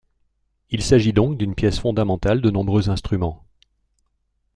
Il 0.71 0.81
s'agit 0.81 1.13
donc 1.13 1.37
d'une 1.37 1.53
pièce 1.53 1.77
fondamentale 1.77 2.41
de 2.41 2.49
nombreux 2.49 2.89
instruments. 2.89 3.45